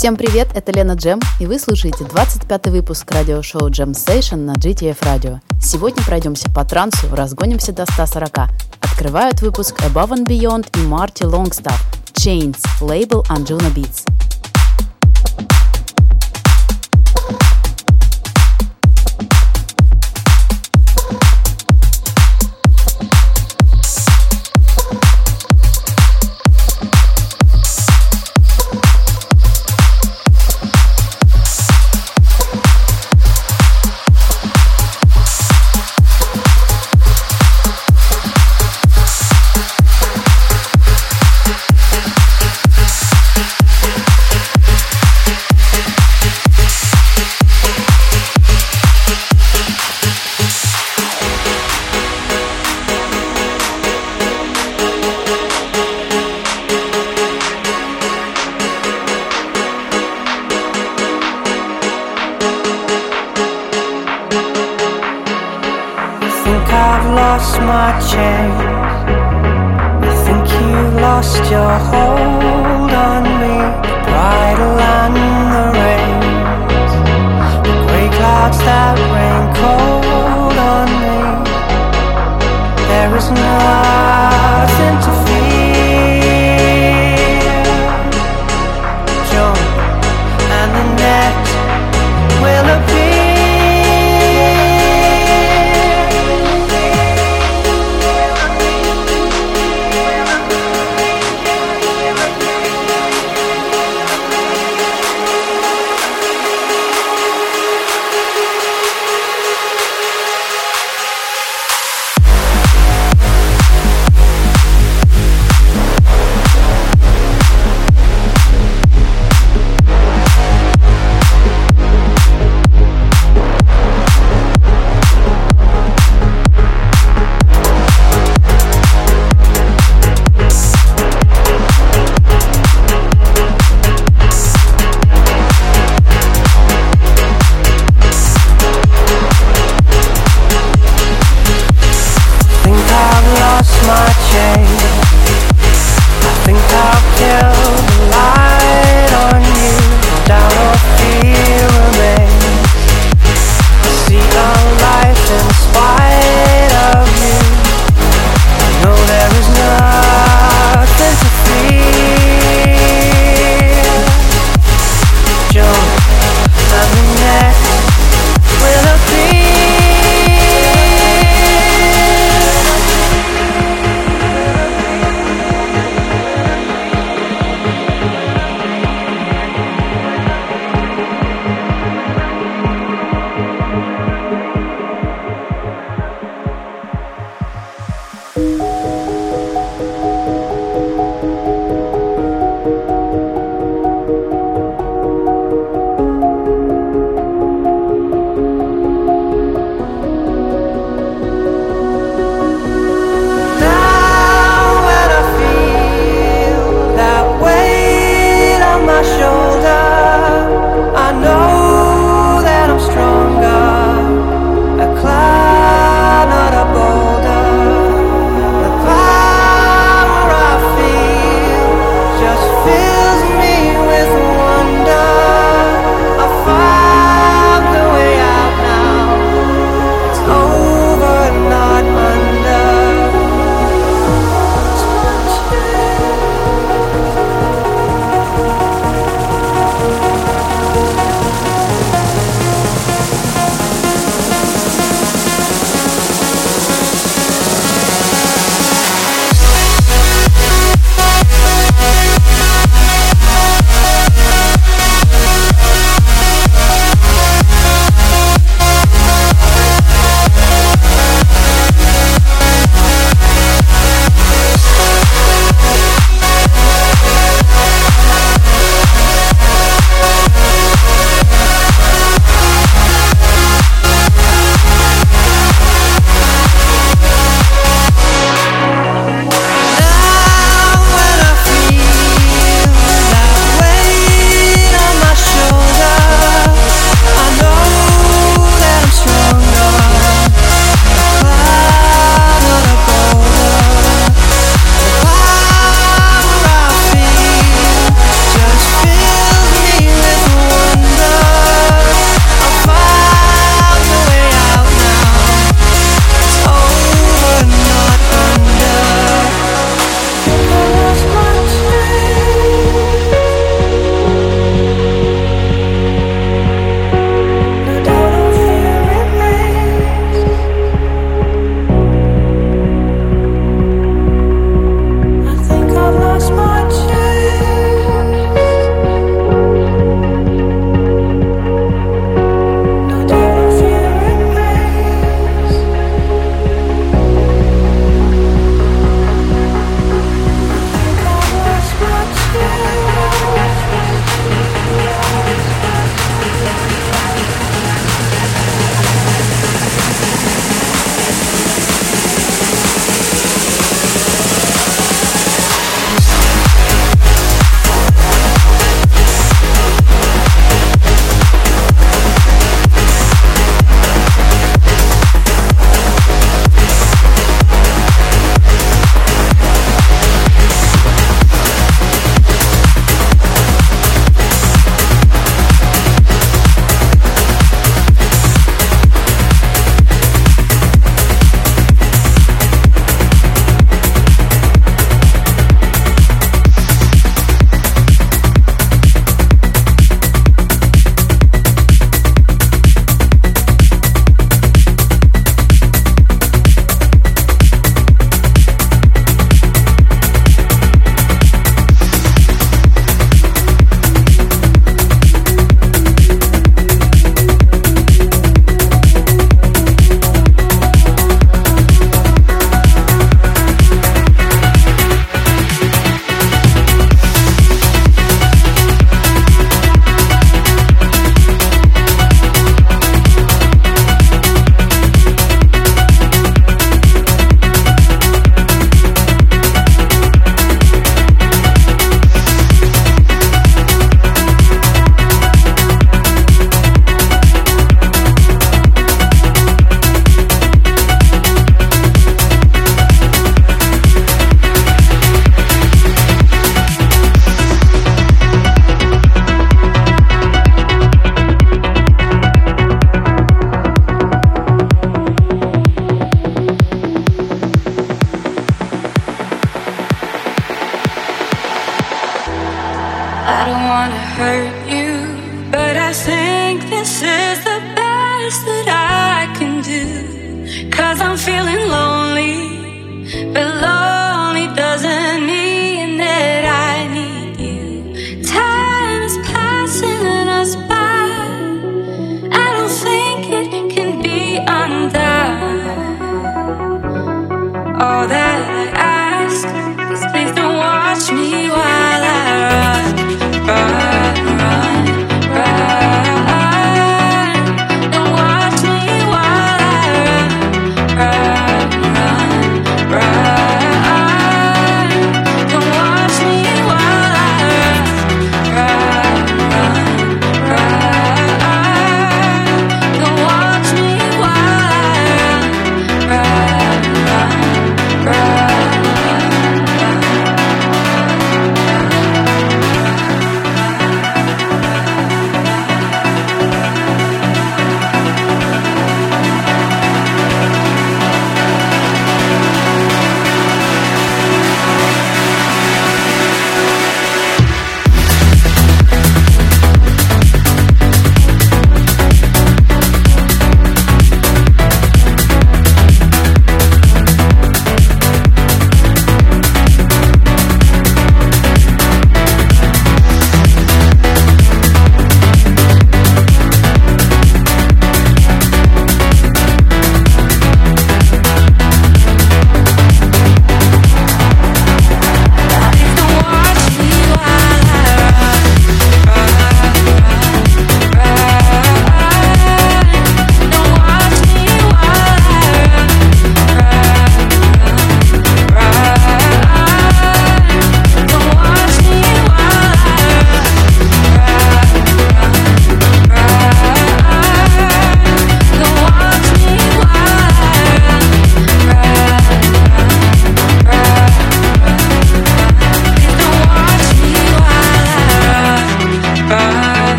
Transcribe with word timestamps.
Всем 0.00 0.16
привет, 0.16 0.48
это 0.54 0.72
Лена 0.72 0.92
Джем, 0.92 1.20
и 1.40 1.46
вы 1.46 1.58
слушаете 1.58 2.04
25-й 2.04 2.70
выпуск 2.70 3.10
радиошоу 3.10 3.68
Jam 3.68 3.90
Station 3.90 4.36
на 4.36 4.52
GTF 4.52 4.98
Radio. 5.00 5.40
Сегодня 5.60 6.02
пройдемся 6.02 6.50
по 6.50 6.64
трансу, 6.64 7.14
разгонимся 7.14 7.74
до 7.74 7.84
140. 7.84 8.48
Открывают 8.80 9.42
выпуск 9.42 9.78
Above 9.82 10.12
and 10.12 10.26
Beyond 10.26 10.70
и 10.80 10.86
Марти 10.86 11.24
Longstaff, 11.24 11.78
Chains, 12.14 12.56
лейбл 12.80 13.26
Anjuna 13.28 13.70
Beats. 13.74 14.06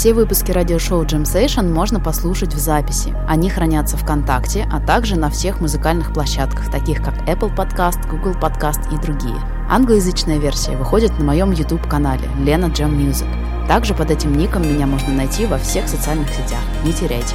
Все 0.00 0.14
выпуски 0.14 0.50
радиошоу 0.50 1.04
Jam 1.04 1.24
Session 1.24 1.70
можно 1.70 2.00
послушать 2.00 2.54
в 2.54 2.58
записи. 2.58 3.14
Они 3.28 3.50
хранятся 3.50 3.98
ВКонтакте, 3.98 4.66
а 4.72 4.80
также 4.80 5.14
на 5.16 5.28
всех 5.28 5.60
музыкальных 5.60 6.14
площадках, 6.14 6.70
таких 6.70 7.02
как 7.02 7.18
Apple 7.28 7.54
Podcast, 7.54 8.08
Google 8.08 8.32
Podcast 8.32 8.80
и 8.94 8.98
другие. 8.98 9.36
Англоязычная 9.68 10.38
версия 10.38 10.74
выходит 10.74 11.18
на 11.18 11.26
моем 11.26 11.50
YouTube-канале 11.50 12.30
Лена 12.38 12.70
Jam 12.70 12.96
Music. 12.96 13.28
Также 13.68 13.92
под 13.92 14.10
этим 14.10 14.32
ником 14.32 14.62
меня 14.62 14.86
можно 14.86 15.12
найти 15.12 15.44
во 15.44 15.58
всех 15.58 15.86
социальных 15.86 16.30
сетях. 16.30 16.62
Не 16.82 16.94
теряйте. 16.94 17.34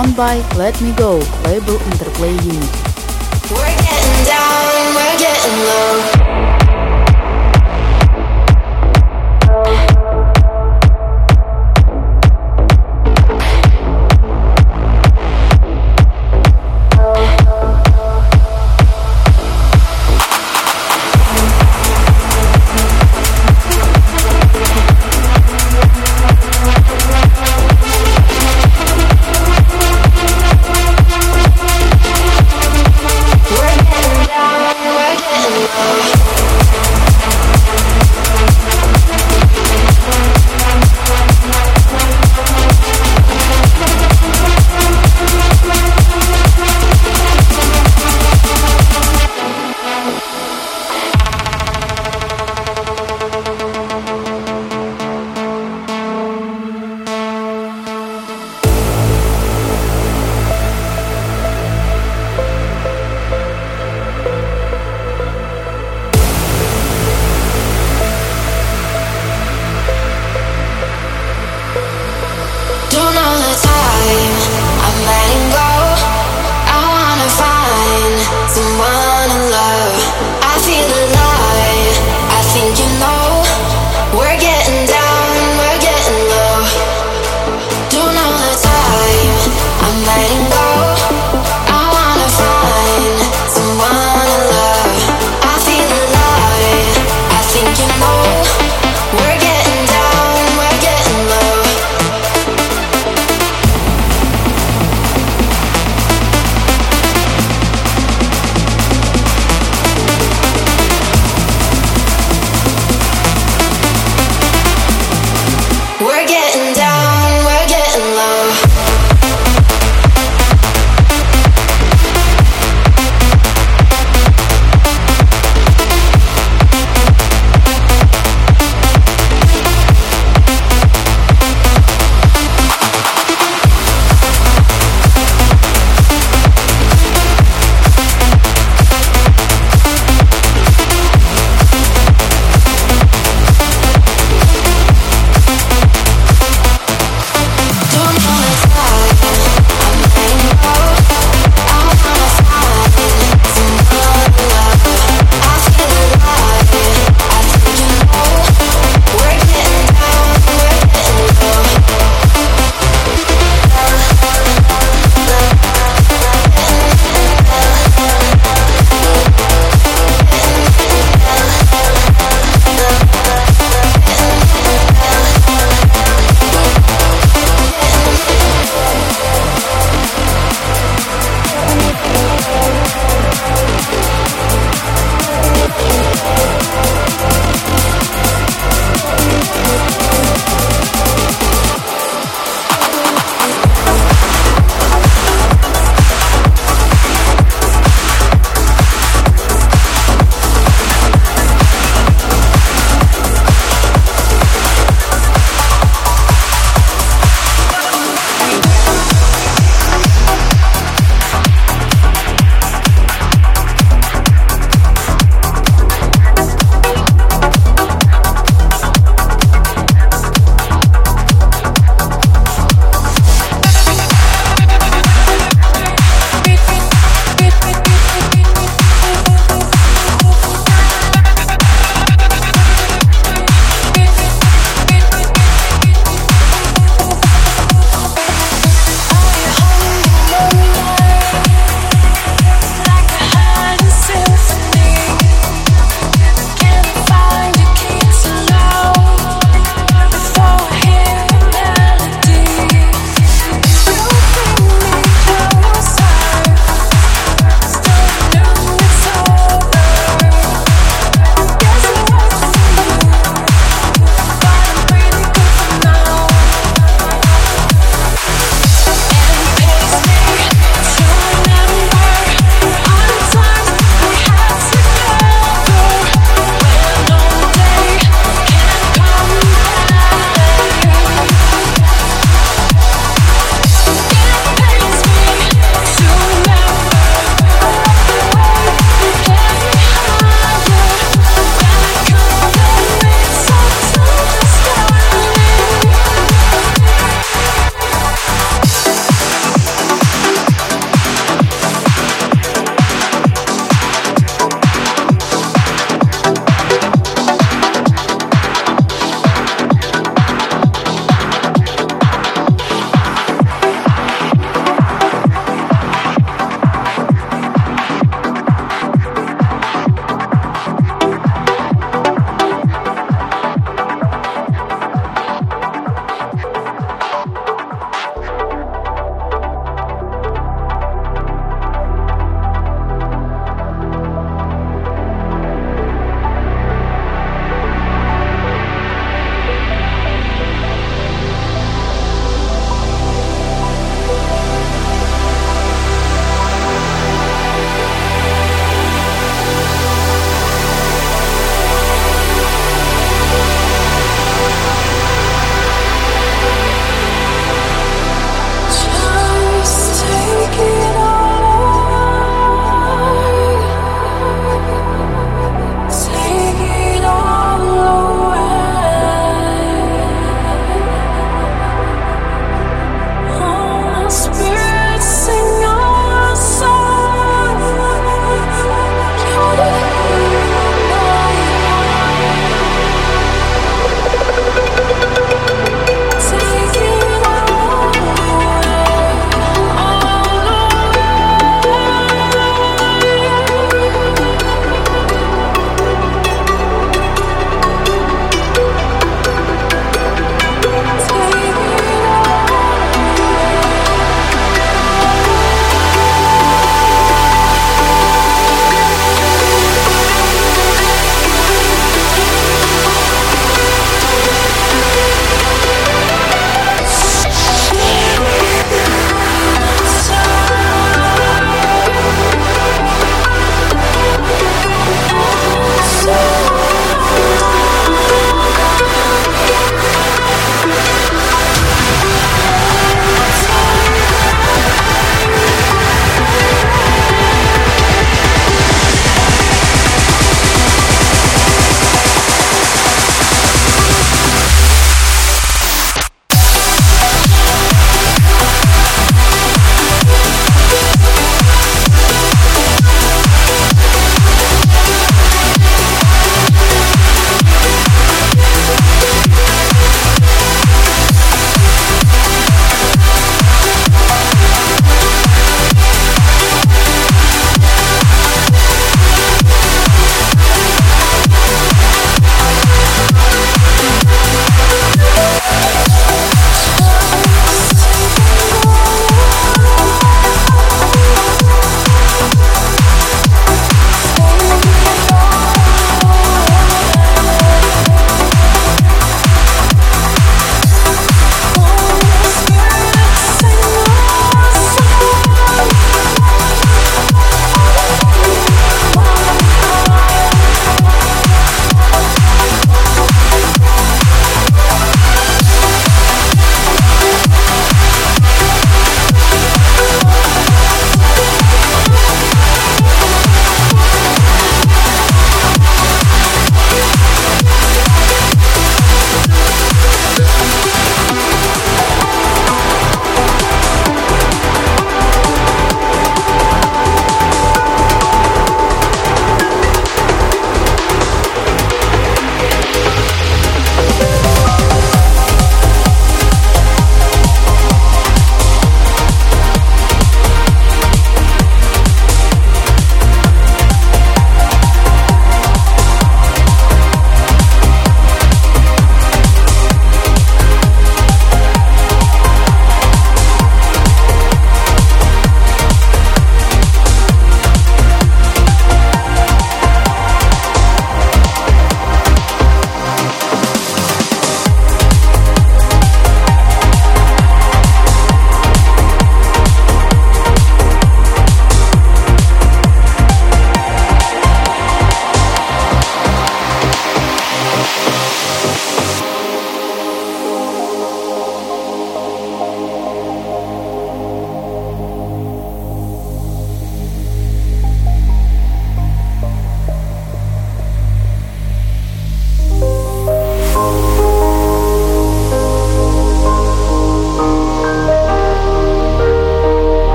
Anton 0.00 0.16
by 0.16 0.56
Let 0.56 0.80
Me 0.80 0.92
Go, 0.92 1.18
label 1.44 1.74
Interplay 1.82 2.32
Unit. 2.32 2.89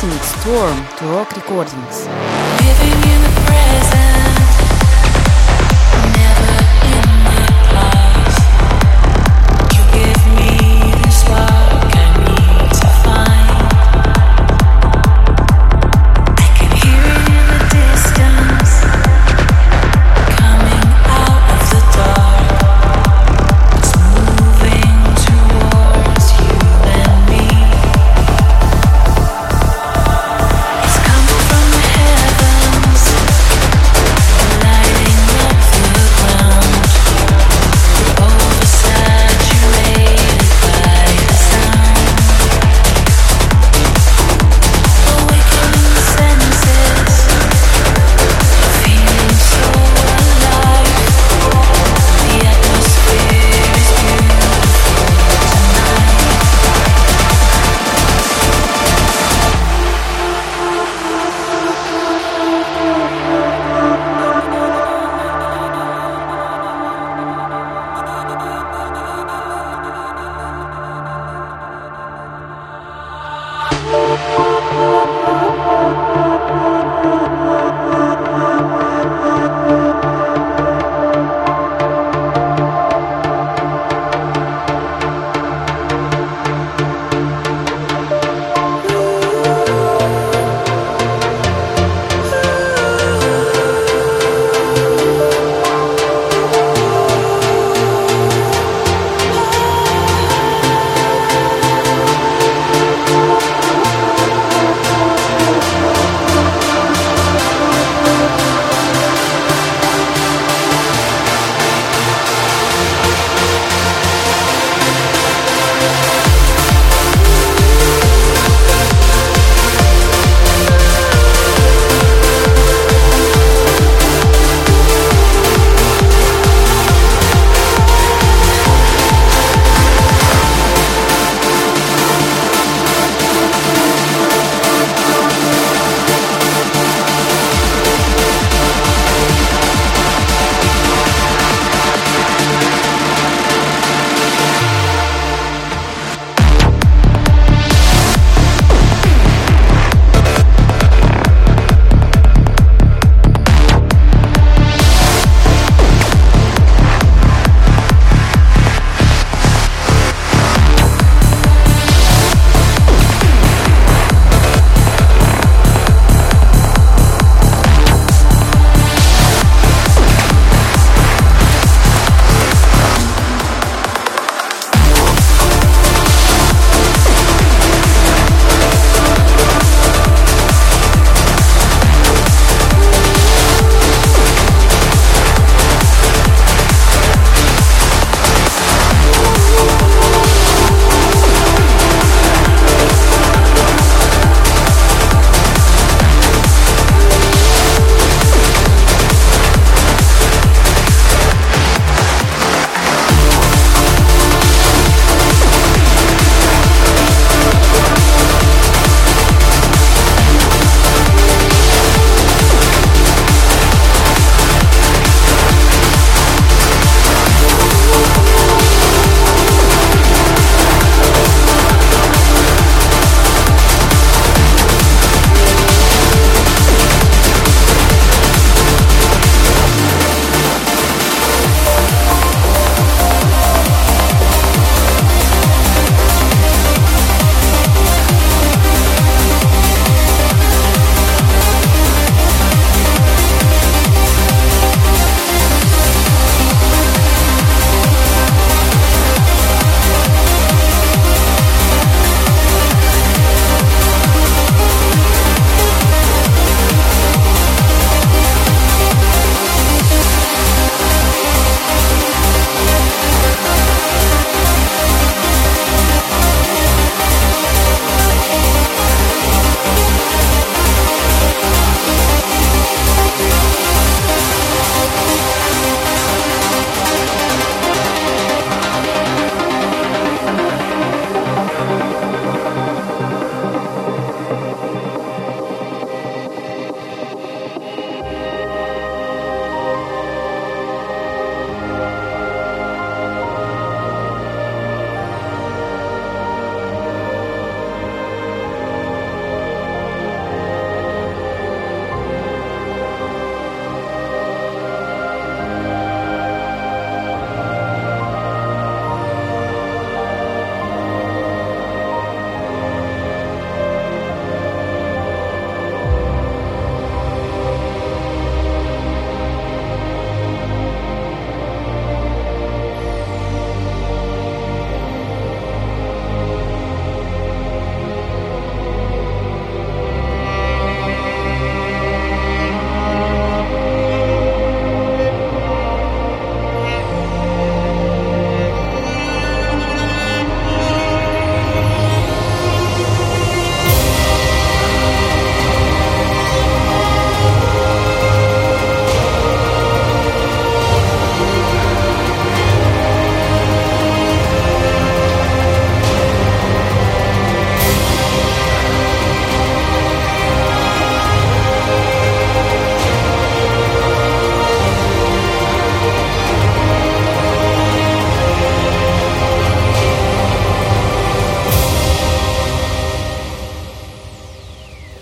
Hillsing 0.00 0.22
Storm 0.22 0.86
to 0.96 1.04
Rock 1.08 1.36
Recordings. 1.36 2.29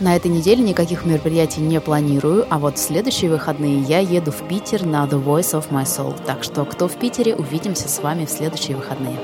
На 0.08 0.16
этой 0.16 0.30
неделе 0.30 0.62
никаких 0.62 1.04
мероприятий 1.04 1.60
не 1.60 1.82
планирую, 1.82 2.46
а 2.48 2.58
вот 2.58 2.78
в 2.78 2.80
следующие 2.80 3.30
выходные 3.30 3.80
я 3.82 3.98
еду 3.98 4.30
в 4.30 4.48
Питер 4.48 4.86
на 4.86 5.04
The 5.04 5.22
Voice 5.22 5.52
of 5.52 5.68
My 5.68 5.84
Soul. 5.84 6.16
Так 6.24 6.44
что 6.44 6.64
кто 6.64 6.88
в 6.88 6.94
Питере, 6.94 7.36
увидимся 7.36 7.90
с 7.90 8.02
вами 8.02 8.24
в 8.24 8.30
следующие 8.30 8.74
выходные. 8.78 9.18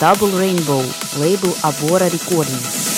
Double 0.00 0.32
Rainbow, 0.32 0.82
лейбл 1.18 1.54
Авора 1.62 2.08
Recordings. 2.08 2.89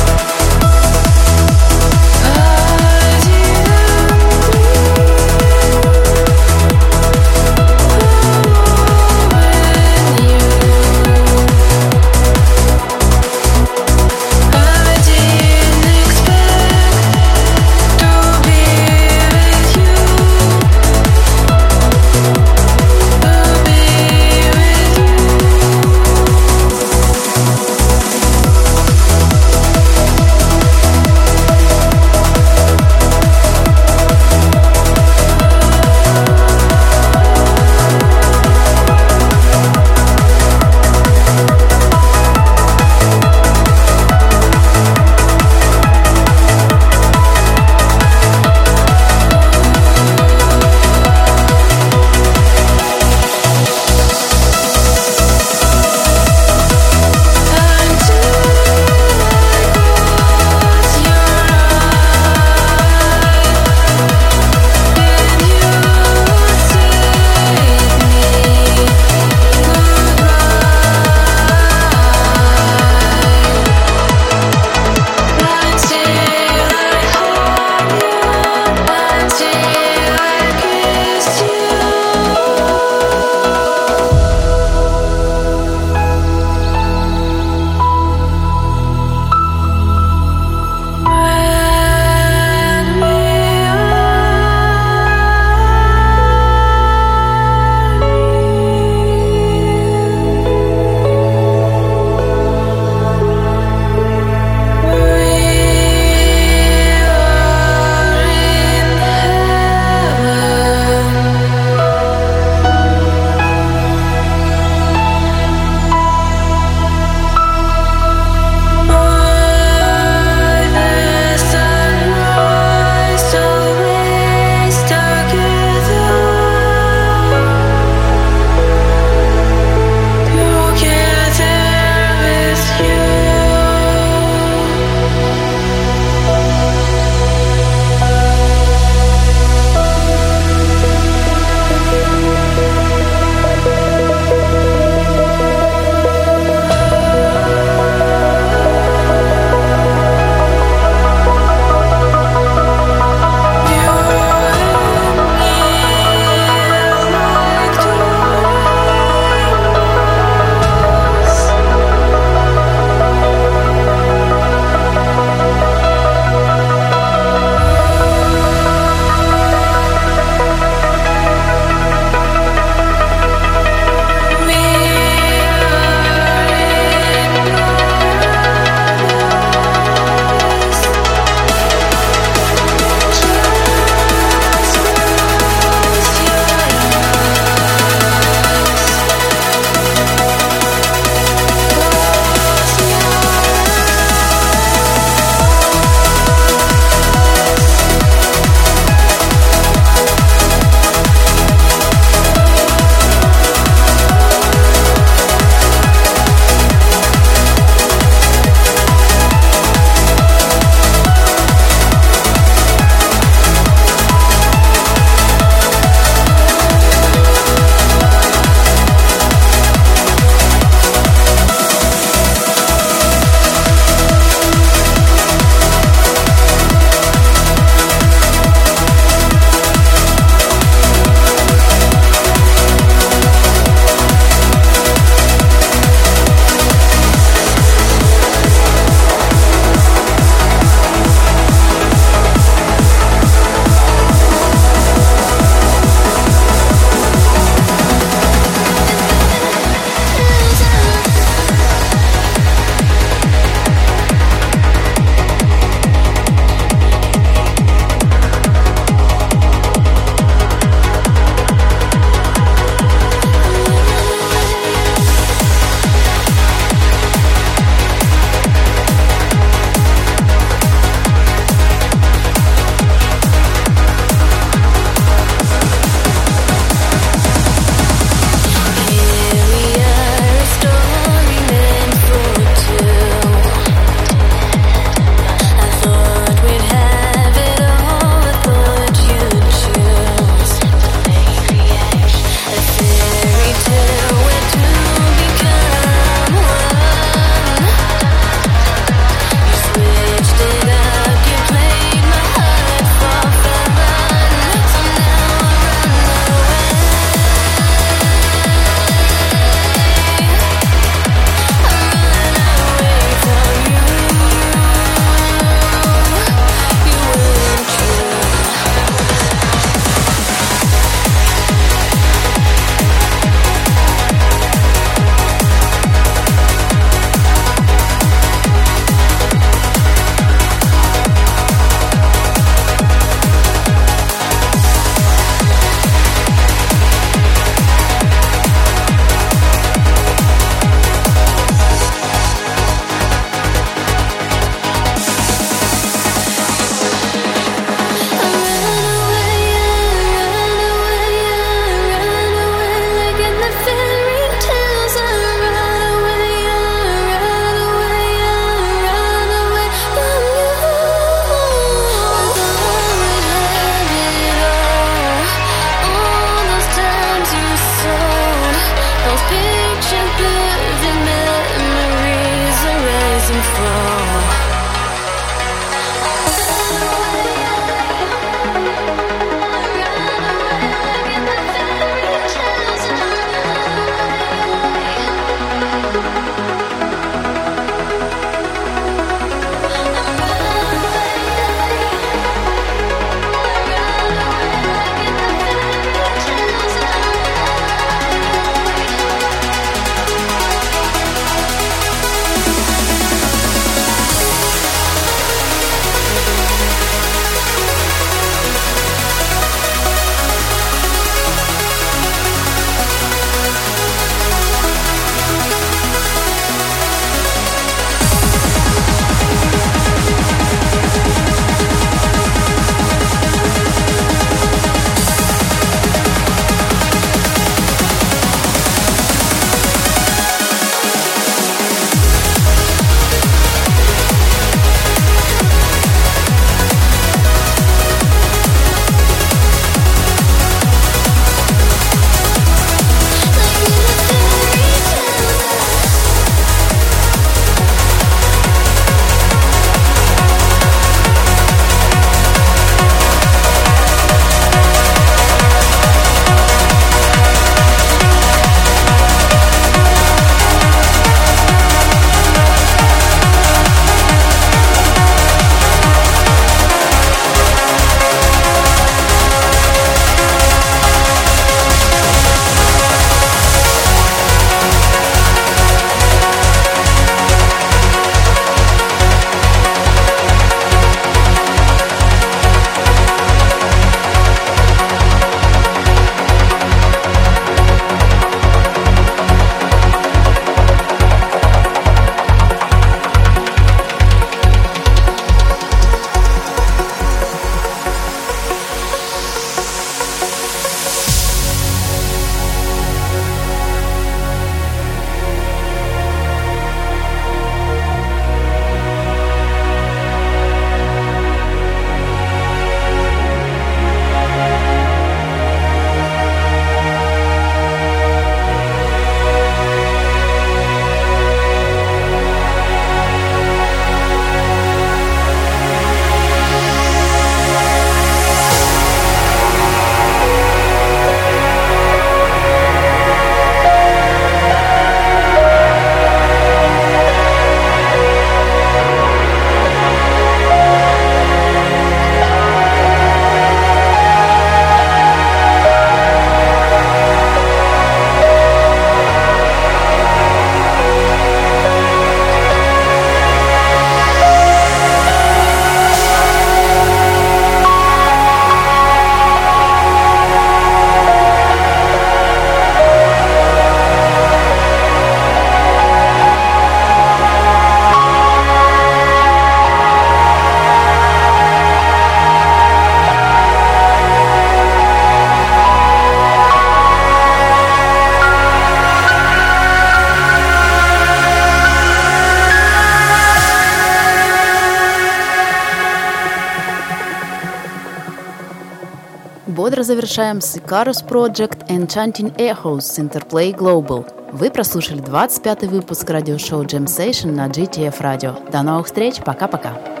Утро 589.81 589.83
завершаем 589.83 590.41
с 590.41 590.57
Icarus 590.57 591.03
Project 591.07 591.67
Enchanting 591.67 592.35
Echoes 592.35 592.81
с 592.81 592.99
Interplay 592.99 593.55
Global. 593.55 594.05
Вы 594.31 594.51
прослушали 594.51 594.99
25 594.99 595.63
выпуск 595.63 596.09
радиошоу 596.09 596.63
Jam 596.63 596.85
Session 596.85 597.31
на 597.31 597.47
GTF 597.47 597.99
Radio. 597.99 598.51
До 598.51 598.61
новых 598.61 598.85
встреч, 598.85 599.15
пока-пока. 599.25 600.00